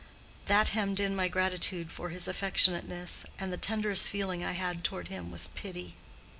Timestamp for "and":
3.37-3.53